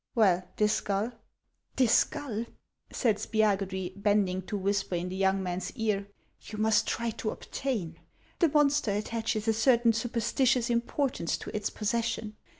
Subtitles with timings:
[0.15, 1.11] Well, this skull?""
[1.75, 2.45] This skull,"
[2.91, 6.07] said Spiagudry, bending to whisper in the young man's ear,"
[6.47, 7.99] you must try to obtain.
[8.39, 12.35] The monster attaches a certain superstitious importance to its pos session.